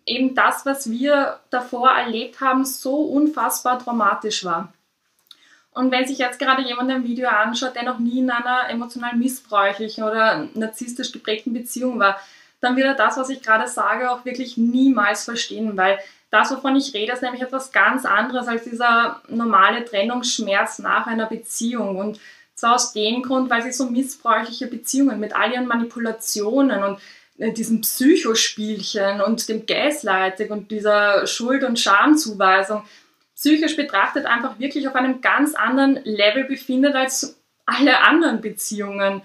eben 0.05 0.35
das, 0.35 0.65
was 0.65 0.89
wir 0.89 1.39
davor 1.49 1.91
erlebt 1.91 2.39
haben, 2.39 2.63
so 2.63 2.95
unfassbar 2.95 3.77
traumatisch 3.79 4.45
war. 4.45 4.71
Und 5.77 5.91
wenn 5.91 6.07
sich 6.07 6.17
jetzt 6.17 6.39
gerade 6.39 6.63
jemand 6.63 6.89
ein 6.89 7.03
Video 7.03 7.29
anschaut, 7.29 7.75
der 7.75 7.83
noch 7.83 7.99
nie 7.99 8.17
in 8.17 8.31
einer 8.31 8.67
emotional 8.67 9.15
missbräuchlichen 9.15 10.03
oder 10.03 10.47
narzisstisch 10.55 11.11
geprägten 11.11 11.53
Beziehung 11.53 11.99
war, 11.99 12.19
dann 12.61 12.75
wird 12.75 12.87
er 12.87 12.95
das, 12.95 13.15
was 13.15 13.29
ich 13.29 13.43
gerade 13.43 13.67
sage, 13.67 14.09
auch 14.09 14.25
wirklich 14.25 14.57
niemals 14.57 15.25
verstehen, 15.25 15.77
weil 15.77 15.99
das, 16.31 16.49
wovon 16.49 16.75
ich 16.75 16.95
rede, 16.95 17.13
ist 17.13 17.21
nämlich 17.21 17.43
etwas 17.43 17.71
ganz 17.71 18.05
anderes 18.05 18.47
als 18.47 18.63
dieser 18.63 19.21
normale 19.27 19.85
Trennungsschmerz 19.85 20.79
nach 20.79 21.05
einer 21.05 21.27
Beziehung. 21.27 21.97
Und 21.97 22.19
zwar 22.55 22.73
aus 22.73 22.93
dem 22.93 23.21
Grund, 23.21 23.51
weil 23.51 23.61
sich 23.61 23.77
so 23.77 23.85
missbräuchliche 23.85 24.65
Beziehungen 24.65 25.19
mit 25.19 25.35
all 25.35 25.51
ihren 25.51 25.67
Manipulationen 25.67 26.83
und 26.83 26.99
äh, 27.37 27.53
diesem 27.53 27.81
Psychospielchen 27.81 29.21
und 29.21 29.47
dem 29.47 29.67
Gaslighting 29.67 30.49
und 30.49 30.71
dieser 30.71 31.27
Schuld- 31.27 31.63
und 31.63 31.79
Schamzuweisung 31.79 32.83
psychisch 33.37 33.75
betrachtet 33.75 34.25
einfach 34.25 34.59
wirklich 34.59 34.87
auf 34.87 34.95
einem 34.95 35.21
ganz 35.21 35.53
anderen 35.53 35.99
Level 36.03 36.45
befindet 36.45 36.95
als 36.95 37.39
alle 37.65 38.01
anderen 38.01 38.41
Beziehungen. 38.41 39.21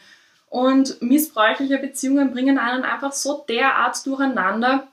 Und 0.48 1.00
missbräuchliche 1.00 1.78
Beziehungen 1.78 2.32
bringen 2.32 2.58
einen 2.58 2.84
einfach 2.84 3.12
so 3.12 3.44
derart 3.48 4.04
durcheinander, 4.04 4.86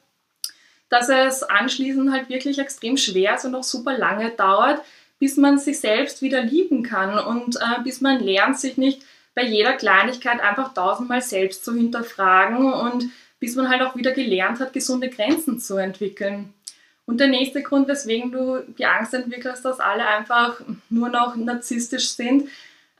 dass 0.88 1.10
es 1.10 1.44
anschließend 1.44 2.12
halt 2.12 2.30
wirklich 2.30 2.60
extrem 2.60 2.96
schwer 2.96 3.36
ist 3.36 3.46
und 3.46 3.56
auch 3.56 3.64
super 3.64 3.98
lange 3.98 4.32
dauert, 4.32 4.82
bis 5.20 5.36
man 5.36 5.60
sich 5.60 5.82
selbst 5.82 6.22
wieder 6.22 6.42
lieben 6.42 6.82
kann 6.82 7.20
und 7.20 7.58
äh, 7.58 7.82
bis 7.84 8.00
man 8.00 8.22
lernt, 8.22 8.58
sich 8.58 8.78
nicht 8.78 9.02
bei 9.36 9.44
jeder 9.44 9.74
Kleinigkeit 9.74 10.40
einfach 10.40 10.74
tausendmal 10.74 11.22
selbst 11.22 11.66
zu 11.66 11.74
hinterfragen 11.74 12.74
und 12.74 13.10
bis 13.42 13.56
man 13.56 13.70
halt 13.70 13.82
auch 13.82 13.96
wieder 13.98 14.12
gelernt 14.12 14.62
hat, 14.62 14.72
gesunde 14.72 15.10
Grenzen 15.10 15.60
zu 15.60 15.76
entwickeln. 15.76 16.54
Und 17.10 17.20
der 17.20 17.28
nächste 17.28 17.64
Grund, 17.64 17.88
weswegen 17.88 18.32
du 18.32 18.60
die 18.78 18.86
Angst 18.86 19.16
entwickelst, 19.16 19.66
dass 19.66 19.80
alle 19.80 20.06
einfach 20.06 20.62
nur 20.92 21.10
noch 21.10 21.36
narzisstisch 21.36 22.10
sind, 22.10 22.50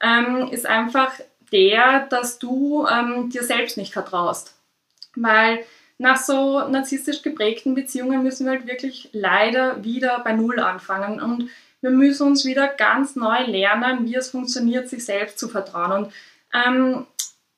ähm, 0.02 0.48
ist 0.50 0.66
einfach 0.66 1.12
der, 1.52 2.08
dass 2.10 2.40
du 2.40 2.88
ähm, 2.88 3.30
dir 3.30 3.44
selbst 3.44 3.78
nicht 3.78 3.94
vertraust. 3.94 4.56
Weil 5.16 5.60
nach 6.00 6.18
so 6.18 6.68
narzisstisch 6.68 7.22
geprägten 7.22 7.76
Beziehungen 7.76 8.24
müssen 8.24 8.48
wir 8.48 8.54
halt 8.54 8.66
wirklich 8.66 9.10
leider 9.12 9.84
wieder 9.84 10.22
bei 10.24 10.34
Null 10.34 10.60
anfangen 10.60 11.22
und 11.22 11.52
wir 11.82 11.92
müssen 11.92 12.26
uns 12.26 12.46
wieder 12.46 12.68
ganz 12.68 13.16
neu 13.16 13.44
lernen, 13.46 14.08
wie 14.08 14.16
es 14.16 14.32
funktioniert, 14.32 14.90
sich 14.90 15.06
selbst 15.06 15.38
zu 15.38 15.50
vertrauen. 15.50 16.06
Und 16.06 16.14
ähm, 16.52 17.06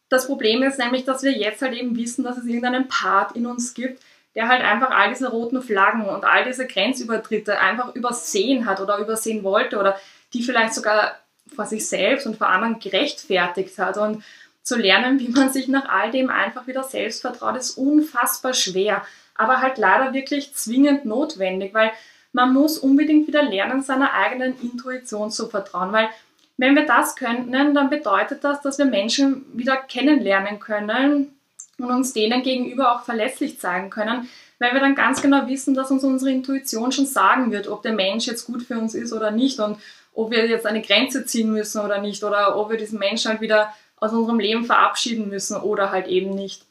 das 0.09 0.27
Problem 0.27 0.63
ist 0.63 0.79
nämlich, 0.79 1.05
dass 1.05 1.23
wir 1.23 1.31
jetzt 1.31 1.61
halt 1.61 1.75
eben 1.75 1.95
wissen, 1.95 2.25
dass 2.25 2.37
es 2.37 2.45
irgendeinen 2.45 2.89
Part 2.89 3.37
in 3.37 3.45
uns 3.45 3.73
gibt, 3.73 4.03
der 4.35 4.47
halt 4.47 4.63
einfach 4.63 4.91
all 4.91 5.09
diese 5.09 5.29
roten 5.29 5.61
Flaggen 5.61 6.05
und 6.05 6.23
all 6.23 6.45
diese 6.45 6.65
Grenzübertritte 6.65 7.59
einfach 7.59 7.95
übersehen 7.95 8.65
hat 8.65 8.79
oder 8.79 8.97
übersehen 8.97 9.43
wollte 9.43 9.77
oder 9.77 9.97
die 10.33 10.43
vielleicht 10.43 10.73
sogar 10.73 11.17
vor 11.53 11.65
sich 11.65 11.87
selbst 11.87 12.25
und 12.25 12.37
vor 12.37 12.47
anderen 12.47 12.79
gerechtfertigt 12.79 13.77
hat. 13.77 13.97
Und 13.97 14.23
zu 14.63 14.77
lernen, 14.77 15.19
wie 15.19 15.29
man 15.29 15.51
sich 15.51 15.67
nach 15.67 15.89
all 15.89 16.11
dem 16.11 16.29
einfach 16.29 16.67
wieder 16.67 16.83
selbst 16.83 17.21
vertraut, 17.21 17.57
ist 17.57 17.77
unfassbar 17.77 18.53
schwer, 18.53 19.03
aber 19.35 19.59
halt 19.59 19.77
leider 19.77 20.13
wirklich 20.13 20.53
zwingend 20.53 21.03
notwendig, 21.03 21.73
weil 21.73 21.91
man 22.31 22.53
muss 22.53 22.77
unbedingt 22.77 23.27
wieder 23.27 23.43
lernen, 23.43 23.81
seiner 23.81 24.13
eigenen 24.13 24.57
Intuition 24.61 25.31
zu 25.31 25.47
vertrauen, 25.47 25.91
weil 25.91 26.09
wenn 26.57 26.75
wir 26.75 26.85
das 26.85 27.15
könnten, 27.15 27.51
dann 27.51 27.89
bedeutet 27.89 28.43
das, 28.43 28.61
dass 28.61 28.77
wir 28.77 28.85
Menschen 28.85 29.45
wieder 29.53 29.75
kennenlernen 29.75 30.59
können 30.59 31.33
und 31.83 31.91
uns 31.91 32.13
denen 32.13 32.43
gegenüber 32.43 32.95
auch 32.95 33.03
verlässlich 33.03 33.59
zeigen 33.59 33.89
können, 33.89 34.29
weil 34.59 34.73
wir 34.73 34.79
dann 34.79 34.95
ganz 34.95 35.21
genau 35.21 35.47
wissen, 35.47 35.73
dass 35.73 35.91
uns 35.91 36.03
unsere 36.03 36.31
Intuition 36.31 36.91
schon 36.91 37.05
sagen 37.05 37.51
wird, 37.51 37.67
ob 37.67 37.81
der 37.81 37.93
Mensch 37.93 38.27
jetzt 38.27 38.45
gut 38.45 38.63
für 38.63 38.77
uns 38.77 38.93
ist 38.93 39.13
oder 39.13 39.31
nicht 39.31 39.59
und 39.59 39.77
ob 40.13 40.31
wir 40.31 40.45
jetzt 40.47 40.65
eine 40.65 40.81
Grenze 40.81 41.25
ziehen 41.25 41.51
müssen 41.51 41.81
oder 41.81 41.99
nicht 41.99 42.23
oder 42.23 42.57
ob 42.57 42.69
wir 42.69 42.77
diesen 42.77 42.99
Menschen 42.99 43.31
halt 43.31 43.41
wieder 43.41 43.73
aus 43.97 44.11
unserem 44.11 44.39
Leben 44.39 44.65
verabschieden 44.65 45.29
müssen 45.29 45.57
oder 45.57 45.91
halt 45.91 46.07
eben 46.07 46.31
nicht. 46.31 46.65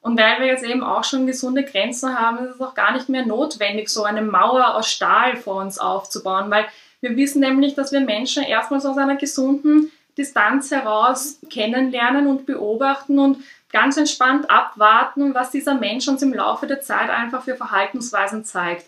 Und 0.00 0.18
weil 0.18 0.38
wir 0.38 0.46
jetzt 0.46 0.64
eben 0.64 0.82
auch 0.82 1.02
schon 1.02 1.26
gesunde 1.26 1.64
Grenzen 1.64 2.18
haben, 2.18 2.44
ist 2.44 2.56
es 2.56 2.60
auch 2.60 2.74
gar 2.74 2.92
nicht 2.92 3.08
mehr 3.08 3.24
notwendig, 3.24 3.88
so 3.88 4.04
eine 4.04 4.20
Mauer 4.20 4.74
aus 4.74 4.90
Stahl 4.90 5.36
vor 5.36 5.62
uns 5.62 5.78
aufzubauen, 5.78 6.50
weil 6.50 6.66
wir 7.00 7.16
wissen 7.16 7.40
nämlich, 7.40 7.74
dass 7.74 7.90
wir 7.90 8.00
Menschen 8.00 8.42
erstmals 8.42 8.84
aus 8.84 8.98
einer 8.98 9.16
gesunden 9.16 9.90
Distanz 10.16 10.70
heraus 10.70 11.38
kennenlernen 11.50 12.26
und 12.26 12.46
beobachten 12.46 13.18
und 13.18 13.38
ganz 13.74 13.96
entspannt 13.96 14.50
abwarten, 14.50 15.34
was 15.34 15.50
dieser 15.50 15.74
Mensch 15.74 16.06
uns 16.06 16.22
im 16.22 16.32
Laufe 16.32 16.68
der 16.68 16.80
Zeit 16.80 17.10
einfach 17.10 17.42
für 17.42 17.56
Verhaltensweisen 17.56 18.44
zeigt. 18.44 18.86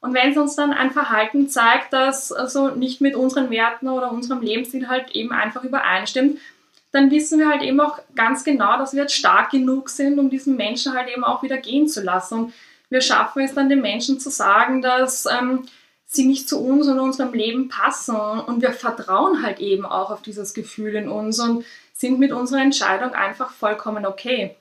Und 0.00 0.12
wenn 0.12 0.32
es 0.32 0.36
uns 0.36 0.54
dann 0.54 0.74
ein 0.74 0.90
Verhalten 0.90 1.48
zeigt, 1.48 1.92
das 1.94 2.32
also 2.32 2.68
nicht 2.68 3.00
mit 3.00 3.16
unseren 3.16 3.48
Werten 3.48 3.88
oder 3.88 4.12
unserem 4.12 4.42
Lebensstil 4.42 4.88
halt 4.88 5.10
eben 5.12 5.32
einfach 5.32 5.64
übereinstimmt, 5.64 6.38
dann 6.92 7.10
wissen 7.10 7.38
wir 7.38 7.48
halt 7.48 7.62
eben 7.62 7.80
auch 7.80 7.98
ganz 8.14 8.44
genau, 8.44 8.78
dass 8.78 8.92
wir 8.92 9.02
jetzt 9.02 9.16
stark 9.16 9.50
genug 9.50 9.88
sind, 9.88 10.18
um 10.18 10.28
diesen 10.28 10.56
Menschen 10.56 10.94
halt 10.94 11.08
eben 11.08 11.24
auch 11.24 11.42
wieder 11.42 11.56
gehen 11.56 11.88
zu 11.88 12.02
lassen. 12.02 12.34
Und 12.34 12.54
wir 12.90 13.00
schaffen 13.00 13.42
es 13.42 13.54
dann 13.54 13.70
den 13.70 13.80
Menschen 13.80 14.20
zu 14.20 14.28
sagen, 14.28 14.82
dass 14.82 15.26
ähm, 15.26 15.66
sie 16.04 16.26
nicht 16.26 16.46
zu 16.46 16.62
uns 16.62 16.86
und 16.88 17.00
unserem 17.00 17.32
Leben 17.32 17.68
passen. 17.68 18.16
Und 18.16 18.60
wir 18.60 18.72
vertrauen 18.72 19.42
halt 19.42 19.60
eben 19.60 19.86
auch 19.86 20.10
auf 20.10 20.20
dieses 20.20 20.52
Gefühl 20.52 20.94
in 20.94 21.08
uns 21.08 21.40
und 21.40 21.64
sind 21.96 22.18
mit 22.18 22.32
unserer 22.32 22.60
Entscheidung 22.60 23.14
einfach 23.14 23.50
vollkommen 23.50 24.06
okay. 24.06 24.56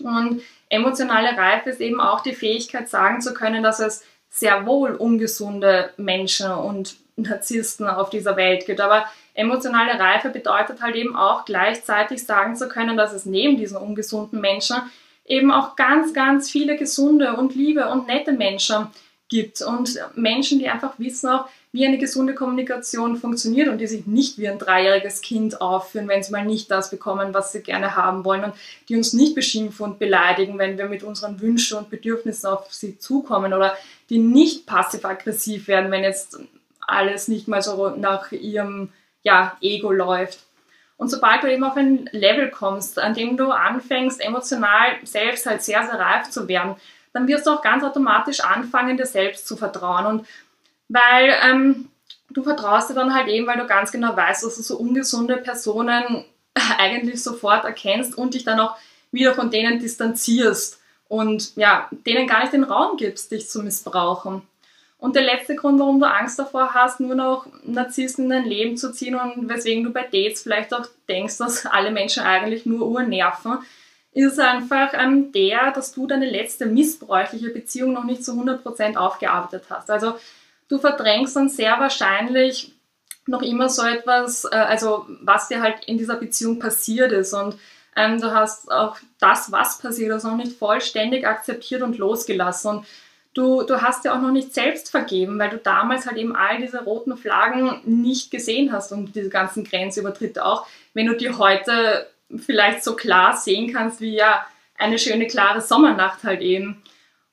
Und 0.00 0.42
emotionale 0.68 1.36
Reife 1.36 1.70
ist 1.70 1.80
eben 1.80 2.00
auch 2.00 2.20
die 2.20 2.34
Fähigkeit, 2.34 2.88
sagen 2.88 3.20
zu 3.22 3.32
können, 3.32 3.62
dass 3.62 3.80
es 3.80 4.04
sehr 4.28 4.66
wohl 4.66 4.92
ungesunde 4.92 5.90
Menschen 5.96 6.50
und 6.50 6.96
Narzissten 7.16 7.88
auf 7.88 8.10
dieser 8.10 8.36
Welt 8.36 8.66
gibt. 8.66 8.80
Aber 8.80 9.06
Emotionale 9.36 10.00
Reife 10.00 10.30
bedeutet 10.30 10.80
halt 10.80 10.96
eben 10.96 11.14
auch 11.14 11.44
gleichzeitig 11.44 12.24
sagen 12.24 12.56
zu 12.56 12.68
können, 12.68 12.96
dass 12.96 13.12
es 13.12 13.26
neben 13.26 13.58
diesen 13.58 13.76
ungesunden 13.76 14.40
Menschen 14.40 14.76
eben 15.26 15.52
auch 15.52 15.76
ganz, 15.76 16.14
ganz 16.14 16.50
viele 16.50 16.76
gesunde 16.76 17.36
und 17.36 17.54
liebe 17.54 17.88
und 17.88 18.06
nette 18.06 18.32
Menschen 18.32 18.86
gibt 19.28 19.60
und 19.60 20.00
Menschen, 20.14 20.58
die 20.58 20.70
einfach 20.70 20.98
wissen 20.98 21.28
auch, 21.28 21.48
wie 21.76 21.86
eine 21.86 21.98
gesunde 21.98 22.34
Kommunikation 22.34 23.16
funktioniert 23.16 23.68
und 23.68 23.78
die 23.78 23.86
sich 23.86 24.06
nicht 24.06 24.38
wie 24.38 24.48
ein 24.48 24.58
dreijähriges 24.58 25.20
Kind 25.20 25.60
aufführen, 25.60 26.08
wenn 26.08 26.22
sie 26.22 26.32
mal 26.32 26.44
nicht 26.44 26.70
das 26.70 26.90
bekommen, 26.90 27.34
was 27.34 27.52
sie 27.52 27.62
gerne 27.62 27.94
haben 27.94 28.24
wollen 28.24 28.44
und 28.44 28.54
die 28.88 28.96
uns 28.96 29.12
nicht 29.12 29.34
beschimpfen 29.34 29.84
und 29.84 29.98
beleidigen, 29.98 30.58
wenn 30.58 30.78
wir 30.78 30.86
mit 30.86 31.02
unseren 31.02 31.40
Wünschen 31.40 31.76
und 31.76 31.90
Bedürfnissen 31.90 32.48
auf 32.48 32.72
sie 32.72 32.98
zukommen 32.98 33.52
oder 33.52 33.76
die 34.08 34.18
nicht 34.18 34.66
passiv-aggressiv 34.66 35.68
werden, 35.68 35.90
wenn 35.90 36.02
jetzt 36.02 36.38
alles 36.80 37.28
nicht 37.28 37.46
mal 37.46 37.62
so 37.62 37.90
nach 37.90 38.32
ihrem 38.32 38.88
ja, 39.22 39.56
Ego 39.60 39.92
läuft. 39.92 40.38
Und 40.96 41.10
sobald 41.10 41.42
du 41.42 41.52
eben 41.52 41.64
auf 41.64 41.76
ein 41.76 42.08
Level 42.12 42.50
kommst, 42.50 42.98
an 42.98 43.12
dem 43.12 43.36
du 43.36 43.50
anfängst, 43.50 44.20
emotional 44.24 44.96
selbst 45.04 45.44
halt 45.44 45.62
sehr, 45.62 45.84
sehr 45.84 45.98
reif 45.98 46.30
zu 46.30 46.48
werden, 46.48 46.76
dann 47.12 47.28
wirst 47.28 47.46
du 47.46 47.50
auch 47.50 47.62
ganz 47.62 47.82
automatisch 47.82 48.40
anfangen, 48.40 48.96
dir 48.96 49.06
selbst 49.06 49.46
zu 49.46 49.56
vertrauen. 49.56 50.06
Und 50.06 50.26
weil 50.88 51.34
ähm, 51.42 51.88
du 52.30 52.42
vertraust 52.42 52.90
dir 52.90 52.94
dann 52.94 53.14
halt 53.14 53.28
eben, 53.28 53.46
weil 53.46 53.58
du 53.58 53.66
ganz 53.66 53.92
genau 53.92 54.16
weißt, 54.16 54.44
dass 54.44 54.56
du 54.56 54.62
so 54.62 54.76
ungesunde 54.76 55.36
Personen 55.36 56.24
eigentlich 56.78 57.22
sofort 57.22 57.64
erkennst 57.64 58.16
und 58.16 58.34
dich 58.34 58.44
dann 58.44 58.60
auch 58.60 58.76
wieder 59.10 59.34
von 59.34 59.50
denen 59.50 59.78
distanzierst 59.78 60.80
und 61.08 61.56
ja, 61.56 61.88
denen 61.90 62.26
gar 62.26 62.40
nicht 62.40 62.52
den 62.52 62.64
Raum 62.64 62.96
gibst, 62.96 63.30
dich 63.30 63.48
zu 63.48 63.62
missbrauchen. 63.62 64.42
Und 64.98 65.14
der 65.14 65.22
letzte 65.22 65.54
Grund, 65.54 65.78
warum 65.78 66.00
du 66.00 66.06
Angst 66.06 66.38
davor 66.38 66.72
hast, 66.72 67.00
nur 67.00 67.14
noch 67.14 67.46
Narzissten 67.64 68.24
in 68.24 68.30
dein 68.30 68.44
Leben 68.44 68.76
zu 68.76 68.92
ziehen 68.92 69.14
und 69.14 69.48
weswegen 69.48 69.84
du 69.84 69.92
bei 69.92 70.02
Dates 70.02 70.42
vielleicht 70.42 70.72
auch 70.72 70.86
denkst, 71.08 71.36
dass 71.38 71.66
alle 71.66 71.90
Menschen 71.90 72.22
eigentlich 72.22 72.64
nur 72.64 72.86
Uhr 72.86 73.02
nerven, 73.02 73.58
ist 74.12 74.40
einfach 74.40 74.94
ähm, 74.94 75.30
der, 75.32 75.72
dass 75.72 75.92
du 75.92 76.06
deine 76.06 76.28
letzte 76.28 76.64
missbräuchliche 76.64 77.50
Beziehung 77.50 77.92
noch 77.92 78.04
nicht 78.04 78.24
zu 78.24 78.32
100% 78.32 78.96
aufgearbeitet 78.96 79.64
hast. 79.68 79.90
Also 79.90 80.14
du 80.68 80.78
verdrängst 80.78 81.36
dann 81.36 81.48
sehr 81.48 81.78
wahrscheinlich 81.78 82.72
noch 83.26 83.42
immer 83.42 83.68
so 83.68 83.82
etwas, 83.82 84.44
äh, 84.44 84.54
also 84.56 85.06
was 85.22 85.48
dir 85.48 85.60
halt 85.60 85.84
in 85.86 85.98
dieser 85.98 86.16
Beziehung 86.16 86.58
passiert 86.58 87.12
ist 87.12 87.32
und 87.32 87.56
ähm, 87.96 88.20
du 88.20 88.32
hast 88.32 88.70
auch 88.70 88.98
das, 89.18 89.50
was 89.50 89.78
passiert 89.78 90.14
ist, 90.14 90.24
noch 90.24 90.36
nicht 90.36 90.58
vollständig 90.58 91.26
akzeptiert 91.26 91.82
und 91.82 91.96
losgelassen. 91.96 92.70
Und 92.70 92.86
du, 93.32 93.62
du 93.62 93.80
hast 93.80 94.04
ja 94.04 94.14
auch 94.14 94.20
noch 94.20 94.30
nicht 94.30 94.52
selbst 94.54 94.90
vergeben, 94.90 95.38
weil 95.38 95.48
du 95.48 95.56
damals 95.56 96.06
halt 96.06 96.18
eben 96.18 96.36
all 96.36 96.58
diese 96.58 96.84
roten 96.84 97.16
Flaggen 97.16 97.80
nicht 97.84 98.30
gesehen 98.30 98.70
hast 98.70 98.92
und 98.92 99.16
diese 99.16 99.30
ganzen 99.30 99.64
Grenzübertritte 99.64 100.44
auch. 100.44 100.66
Wenn 100.92 101.06
du 101.06 101.16
die 101.16 101.30
heute 101.30 102.06
vielleicht 102.36 102.84
so 102.84 102.96
klar 102.96 103.34
sehen 103.34 103.72
kannst, 103.72 104.00
wie 104.02 104.14
ja 104.14 104.44
eine 104.76 104.98
schöne, 104.98 105.26
klare 105.26 105.62
Sommernacht 105.62 106.22
halt 106.22 106.42
eben. 106.42 106.82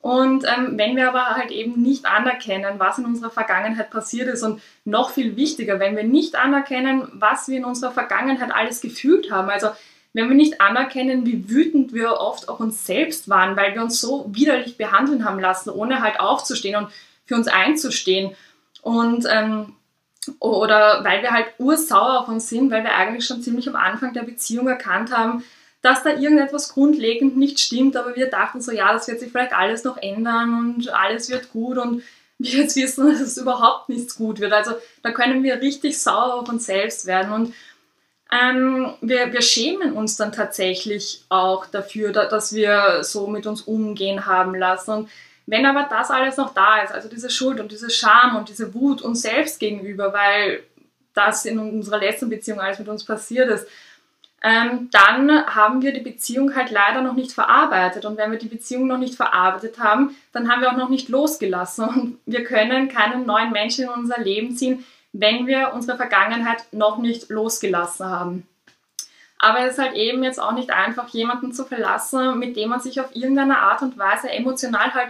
Und 0.03 0.43
ähm, 0.43 0.77
wenn 0.77 0.97
wir 0.97 1.07
aber 1.07 1.37
halt 1.37 1.49
eben 1.49 1.81
nicht 1.81 2.05
anerkennen, 2.05 2.73
was 2.77 2.97
in 2.97 3.05
unserer 3.05 3.29
Vergangenheit 3.29 3.89
passiert 3.89 4.27
ist 4.27 4.43
und 4.43 4.61
noch 4.83 5.11
viel 5.11 5.37
wichtiger, 5.37 5.79
wenn 5.79 5.95
wir 5.95 6.03
nicht 6.03 6.35
anerkennen, 6.35 7.07
was 7.13 7.47
wir 7.47 7.55
in 7.55 7.63
unserer 7.63 7.91
Vergangenheit 7.91 8.53
alles 8.53 8.81
gefühlt 8.81 9.31
haben, 9.31 9.49
also 9.49 9.69
wenn 10.11 10.27
wir 10.27 10.35
nicht 10.35 10.59
anerkennen, 10.59 11.25
wie 11.25 11.49
wütend 11.49 11.93
wir 11.93 12.17
oft 12.17 12.49
auch 12.49 12.59
uns 12.59 12.85
selbst 12.85 13.29
waren, 13.29 13.55
weil 13.55 13.75
wir 13.75 13.81
uns 13.81 14.01
so 14.01 14.25
widerlich 14.27 14.75
behandeln 14.75 15.23
haben 15.23 15.39
lassen, 15.39 15.69
ohne 15.69 16.01
halt 16.01 16.19
aufzustehen 16.19 16.75
und 16.75 16.89
für 17.25 17.35
uns 17.35 17.47
einzustehen. 17.47 18.35
Und 18.81 19.25
ähm, 19.31 19.73
oder 20.39 21.05
weil 21.05 21.21
wir 21.21 21.31
halt 21.31 21.47
ursauer 21.59 22.19
auf 22.19 22.27
uns 22.27 22.49
sind, 22.49 22.71
weil 22.71 22.83
wir 22.83 22.93
eigentlich 22.93 23.25
schon 23.25 23.41
ziemlich 23.41 23.69
am 23.69 23.77
Anfang 23.77 24.11
der 24.11 24.23
Beziehung 24.23 24.67
erkannt 24.67 25.15
haben, 25.15 25.45
dass 25.83 26.01
da 26.01 26.11
irgendetwas 26.11 26.69
grundlegend 26.69 27.37
nicht 27.37 27.59
stimmt, 27.59 27.97
aber 27.97 28.15
wir 28.15 28.29
dachten 28.29 28.61
so, 28.61 28.71
ja, 28.71 28.93
das 28.93 29.07
wird 29.07 29.19
sich 29.19 29.31
vielleicht 29.31 29.53
alles 29.53 29.83
noch 29.83 29.97
ändern 29.97 30.57
und 30.57 30.89
alles 30.89 31.29
wird 31.29 31.51
gut 31.51 31.77
und 31.77 32.01
wir 32.39 32.61
jetzt 32.61 32.75
wissen, 32.75 33.11
dass 33.11 33.19
es 33.19 33.37
überhaupt 33.37 33.89
nichts 33.89 34.15
gut 34.15 34.39
wird. 34.39 34.53
Also 34.53 34.71
da 35.03 35.11
können 35.11 35.43
wir 35.43 35.61
richtig 35.61 36.01
sauer 36.01 36.35
auf 36.35 36.49
uns 36.49 36.65
selbst 36.65 37.05
werden 37.05 37.31
und 37.31 37.53
ähm, 38.31 38.93
wir, 39.01 39.31
wir 39.31 39.41
schämen 39.41 39.93
uns 39.93 40.15
dann 40.15 40.31
tatsächlich 40.31 41.25
auch 41.29 41.67
dafür, 41.67 42.11
dass 42.11 42.53
wir 42.55 43.03
so 43.03 43.27
mit 43.27 43.45
uns 43.45 43.61
umgehen 43.61 44.25
haben 44.25 44.55
lassen. 44.55 44.91
Und 44.91 45.09
wenn 45.45 45.65
aber 45.65 45.87
das 45.89 46.09
alles 46.09 46.37
noch 46.37 46.53
da 46.53 46.81
ist, 46.81 46.93
also 46.93 47.09
diese 47.09 47.29
Schuld 47.29 47.59
und 47.59 47.71
diese 47.71 47.89
Scham 47.89 48.37
und 48.37 48.49
diese 48.49 48.73
Wut 48.73 49.01
uns 49.01 49.21
selbst 49.21 49.59
gegenüber, 49.59 50.13
weil 50.13 50.63
das 51.13 51.45
in 51.45 51.59
unserer 51.59 51.99
letzten 51.99 52.29
Beziehung 52.29 52.59
alles 52.59 52.79
mit 52.79 52.87
uns 52.87 53.03
passiert 53.03 53.49
ist, 53.49 53.67
ähm, 54.45 54.89
dann 54.91 55.45
haben 55.55 55.81
wir 55.81 55.93
die 55.93 56.01
Beziehung 56.01 56.53
halt 56.53 56.69
leider 56.69 57.01
noch 57.01 57.13
nicht 57.13 57.31
verarbeitet. 57.31 58.03
Und 58.03 58.17
wenn 58.17 58.29
wir 58.29 58.37
die 58.37 58.49
Beziehung 58.49 58.87
noch 58.87 58.97
nicht 58.97 59.15
verarbeitet 59.15 59.79
haben, 59.79 60.15
dann 60.33 60.51
haben 60.51 60.61
wir 60.61 60.69
auch 60.69 60.77
noch 60.77 60.89
nicht 60.89 61.07
losgelassen. 61.07 61.85
Und 61.87 62.19
wir 62.25 62.43
können 62.43 62.89
keinen 62.89 63.25
neuen 63.25 63.51
Menschen 63.51 63.85
in 63.85 63.89
unser 63.89 64.19
Leben 64.19 64.55
ziehen, 64.55 64.83
wenn 65.13 65.47
wir 65.47 65.71
unsere 65.73 65.95
Vergangenheit 65.95 66.65
noch 66.73 66.97
nicht 66.97 67.29
losgelassen 67.29 68.05
haben. 68.05 68.47
Aber 69.39 69.59
es 69.59 69.73
ist 69.73 69.79
halt 69.79 69.95
eben 69.95 70.23
jetzt 70.23 70.41
auch 70.41 70.53
nicht 70.53 70.71
einfach, 70.71 71.07
jemanden 71.09 71.53
zu 71.53 71.63
verlassen, 71.63 72.37
mit 72.37 72.57
dem 72.57 72.69
man 72.69 72.81
sich 72.81 72.99
auf 72.99 73.15
irgendeine 73.15 73.59
Art 73.59 73.81
und 73.81 73.97
Weise 73.97 74.29
emotional 74.29 74.93
halt 74.93 75.09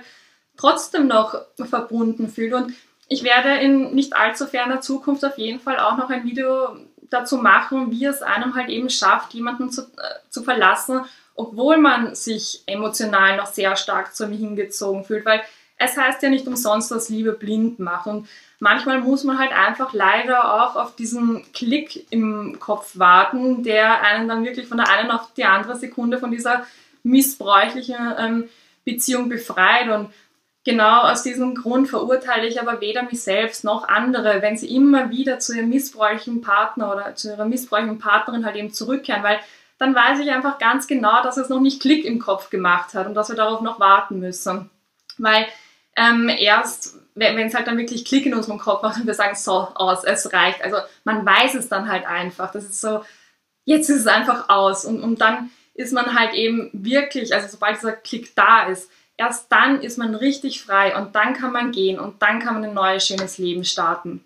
trotzdem 0.57 1.07
noch 1.07 1.35
verbunden 1.57 2.29
fühlt. 2.29 2.53
Und 2.53 2.73
ich 3.07 3.23
werde 3.23 3.55
in 3.57 3.95
nicht 3.95 4.15
allzu 4.15 4.45
ferner 4.45 4.81
Zukunft 4.81 5.25
auf 5.25 5.37
jeden 5.37 5.59
Fall 5.59 5.79
auch 5.79 5.97
noch 5.97 6.09
ein 6.09 6.23
Video 6.23 6.75
dazu 7.13 7.37
machen, 7.37 7.91
wie 7.91 8.05
es 8.05 8.21
einem 8.21 8.55
halt 8.55 8.69
eben 8.69 8.89
schafft, 8.89 9.33
jemanden 9.33 9.69
zu, 9.69 9.81
äh, 9.81 10.29
zu 10.29 10.43
verlassen, 10.43 11.01
obwohl 11.35 11.77
man 11.77 12.15
sich 12.15 12.63
emotional 12.65 13.37
noch 13.37 13.47
sehr 13.47 13.75
stark 13.75 14.15
zu 14.15 14.27
mir 14.27 14.37
hingezogen 14.37 15.03
fühlt, 15.03 15.25
weil 15.25 15.41
es 15.77 15.97
heißt 15.97 16.21
ja 16.23 16.29
nicht 16.29 16.47
umsonst, 16.47 16.91
dass 16.91 17.09
Liebe 17.09 17.33
blind 17.33 17.79
macht. 17.79 18.07
Und 18.07 18.27
manchmal 18.59 19.01
muss 19.01 19.23
man 19.23 19.37
halt 19.37 19.51
einfach 19.51 19.93
leider 19.93 20.53
auch 20.53 20.75
auf 20.75 20.95
diesen 20.95 21.43
Klick 21.53 22.11
im 22.11 22.59
Kopf 22.59 22.97
warten, 22.97 23.63
der 23.63 24.01
einen 24.01 24.27
dann 24.27 24.45
wirklich 24.45 24.67
von 24.67 24.77
der 24.77 24.89
einen 24.89 25.11
auf 25.11 25.33
die 25.35 25.45
andere 25.45 25.77
Sekunde 25.77 26.19
von 26.19 26.31
dieser 26.31 26.65
missbräuchlichen 27.03 28.13
ähm, 28.17 28.49
Beziehung 28.85 29.29
befreit. 29.29 29.89
Und 29.89 30.09
genau 30.63 31.01
aus 31.01 31.23
diesem 31.23 31.55
Grund 31.55 31.89
verurteile 31.89 32.47
ich 32.47 32.61
aber 32.61 32.81
weder 32.81 33.03
mich 33.03 33.21
selbst 33.21 33.63
noch 33.63 33.87
andere, 33.87 34.41
wenn 34.41 34.57
sie 34.57 34.73
immer 34.75 35.09
wieder 35.09 35.39
zu 35.39 35.55
ihrem 35.55 35.69
missbräuchlichen 35.69 36.41
Partner 36.41 36.91
oder 36.91 37.15
zu 37.15 37.29
ihrer 37.29 37.45
missbräuchlichen 37.45 37.99
Partnerin 37.99 38.45
halt 38.45 38.55
eben 38.55 38.73
zurückkehren, 38.73 39.23
weil 39.23 39.39
dann 39.77 39.95
weiß 39.95 40.19
ich 40.19 40.31
einfach 40.31 40.59
ganz 40.59 40.87
genau, 40.87 41.23
dass 41.23 41.37
es 41.37 41.49
noch 41.49 41.59
nicht 41.59 41.81
Klick 41.81 42.05
im 42.05 42.19
Kopf 42.19 42.49
gemacht 42.49 42.93
hat 42.93 43.07
und 43.07 43.15
dass 43.15 43.29
wir 43.29 43.35
darauf 43.35 43.61
noch 43.61 43.79
warten 43.79 44.19
müssen. 44.19 44.69
Weil 45.17 45.47
ähm, 45.95 46.29
erst, 46.29 46.95
wenn 47.15 47.37
es 47.39 47.53
halt 47.53 47.67
dann 47.67 47.77
wirklich 47.77 48.05
Klick 48.05 48.25
in 48.25 48.33
unserem 48.33 48.59
Kopf 48.59 48.81
macht 48.81 48.99
und 48.99 49.07
wir 49.07 49.13
sagen, 49.13 49.35
so, 49.35 49.67
aus, 49.75 50.03
es 50.03 50.31
reicht. 50.31 50.63
Also 50.63 50.77
man 51.03 51.25
weiß 51.25 51.55
es 51.55 51.69
dann 51.69 51.89
halt 51.89 52.05
einfach. 52.05 52.51
Das 52.51 52.63
ist 52.63 52.81
so, 52.81 53.03
jetzt 53.65 53.89
ist 53.89 54.01
es 54.01 54.07
einfach 54.07 54.49
aus. 54.49 54.85
Und, 54.85 55.01
und 55.01 55.21
dann 55.21 55.51
ist 55.73 55.93
man 55.93 56.17
halt 56.17 56.33
eben 56.33 56.69
wirklich, 56.73 57.33
also 57.33 57.47
sobald 57.47 57.77
dieser 57.77 57.93
Klick 57.93 58.35
da 58.35 58.67
ist, 58.67 58.89
erst 59.17 59.51
dann 59.51 59.81
ist 59.81 59.97
man 59.97 60.15
richtig 60.15 60.61
frei 60.63 60.95
und 60.95 61.15
dann 61.15 61.33
kann 61.33 61.51
man 61.51 61.71
gehen 61.71 61.99
und 61.99 62.21
dann 62.21 62.39
kann 62.39 62.55
man 62.55 62.63
ein 62.63 62.73
neues, 62.73 63.05
schönes 63.05 63.37
Leben 63.37 63.63
starten. 63.63 64.23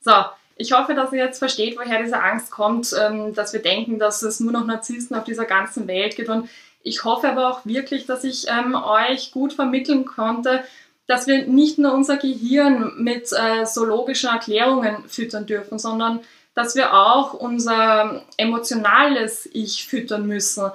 So, 0.00 0.12
ich 0.56 0.72
hoffe, 0.72 0.94
dass 0.94 1.12
ihr 1.12 1.24
jetzt 1.24 1.38
versteht, 1.38 1.78
woher 1.78 2.02
diese 2.02 2.22
Angst 2.22 2.50
kommt, 2.50 2.94
ähm, 2.98 3.34
dass 3.34 3.52
wir 3.52 3.62
denken, 3.62 3.98
dass 3.98 4.22
es 4.22 4.40
nur 4.40 4.52
noch 4.52 4.66
Narzissten 4.66 5.16
auf 5.16 5.24
dieser 5.24 5.44
ganzen 5.44 5.86
Welt 5.86 6.16
gibt. 6.16 6.28
Und 6.28 6.48
ich 6.82 7.04
hoffe 7.04 7.28
aber 7.28 7.48
auch 7.48 7.64
wirklich, 7.64 8.06
dass 8.06 8.24
ich 8.24 8.46
ähm, 8.48 8.74
euch 8.74 9.32
gut 9.32 9.52
vermitteln 9.52 10.04
konnte, 10.04 10.64
dass 11.06 11.26
wir 11.26 11.46
nicht 11.46 11.78
nur 11.78 11.92
unser 11.92 12.16
Gehirn 12.16 12.92
mit 12.96 13.32
äh, 13.32 13.64
so 13.64 13.84
logischen 13.84 14.30
Erklärungen 14.30 15.08
füttern 15.08 15.46
dürfen, 15.46 15.78
sondern 15.78 16.20
dass 16.54 16.74
wir 16.74 16.94
auch 16.94 17.34
unser 17.34 18.22
emotionales 18.36 19.48
Ich 19.52 19.86
füttern 19.86 20.26
müssen. 20.26 20.70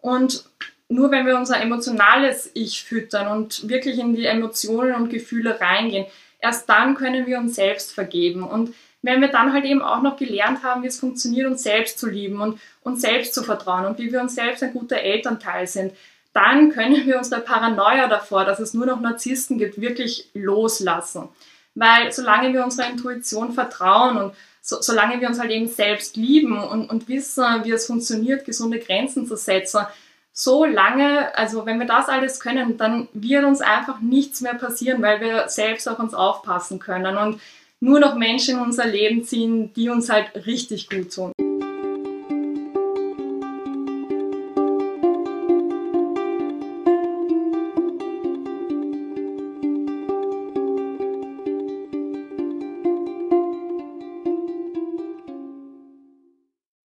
Und 0.00 0.44
nur 0.90 1.10
wenn 1.12 1.24
wir 1.24 1.36
unser 1.36 1.60
emotionales 1.60 2.50
Ich 2.54 2.82
füttern 2.82 3.28
und 3.28 3.68
wirklich 3.68 3.98
in 3.98 4.14
die 4.14 4.26
Emotionen 4.26 4.94
und 4.94 5.08
Gefühle 5.08 5.60
reingehen, 5.60 6.06
erst 6.40 6.68
dann 6.68 6.94
können 6.96 7.26
wir 7.26 7.38
uns 7.38 7.54
selbst 7.54 7.94
vergeben. 7.94 8.42
Und 8.42 8.74
wenn 9.00 9.20
wir 9.20 9.28
dann 9.28 9.52
halt 9.52 9.64
eben 9.64 9.82
auch 9.82 10.02
noch 10.02 10.16
gelernt 10.16 10.62
haben, 10.64 10.82
wie 10.82 10.88
es 10.88 10.98
funktioniert, 10.98 11.46
uns 11.46 11.62
selbst 11.62 11.98
zu 11.98 12.08
lieben 12.08 12.40
und 12.40 12.60
uns 12.82 13.02
selbst 13.02 13.34
zu 13.34 13.44
vertrauen 13.44 13.86
und 13.86 13.98
wie 13.98 14.12
wir 14.12 14.20
uns 14.20 14.34
selbst 14.34 14.62
ein 14.62 14.72
guter 14.72 14.98
Elternteil 14.98 15.66
sind, 15.66 15.92
dann 16.32 16.70
können 16.70 17.06
wir 17.06 17.18
uns 17.18 17.30
der 17.30 17.38
Paranoia 17.38 18.08
davor, 18.08 18.44
dass 18.44 18.58
es 18.58 18.74
nur 18.74 18.86
noch 18.86 19.00
Narzissten 19.00 19.58
gibt, 19.58 19.80
wirklich 19.80 20.28
loslassen. 20.34 21.28
Weil 21.76 22.10
solange 22.10 22.52
wir 22.52 22.64
unserer 22.64 22.90
Intuition 22.90 23.52
vertrauen 23.52 24.16
und 24.16 24.34
so, 24.60 24.82
solange 24.82 25.20
wir 25.20 25.28
uns 25.28 25.40
halt 25.40 25.52
eben 25.52 25.68
selbst 25.68 26.16
lieben 26.16 26.58
und, 26.62 26.90
und 26.90 27.08
wissen, 27.08 27.44
wie 27.62 27.70
es 27.70 27.86
funktioniert, 27.86 28.44
gesunde 28.44 28.80
Grenzen 28.80 29.26
zu 29.26 29.36
setzen, 29.36 29.86
so 30.32 30.64
lange, 30.64 31.36
also 31.36 31.66
wenn 31.66 31.78
wir 31.78 31.86
das 31.86 32.08
alles 32.08 32.40
können, 32.40 32.76
dann 32.76 33.08
wird 33.12 33.44
uns 33.44 33.60
einfach 33.60 34.00
nichts 34.00 34.40
mehr 34.40 34.54
passieren, 34.54 35.02
weil 35.02 35.20
wir 35.20 35.48
selbst 35.48 35.88
auf 35.88 35.98
uns 35.98 36.14
aufpassen 36.14 36.78
können 36.78 37.16
und 37.16 37.40
nur 37.80 37.98
noch 37.98 38.14
Menschen 38.14 38.56
in 38.56 38.62
unser 38.62 38.86
Leben 38.86 39.24
ziehen, 39.24 39.72
die 39.74 39.88
uns 39.88 40.10
halt 40.10 40.46
richtig 40.46 40.88
gut 40.88 41.14
tun. 41.14 41.32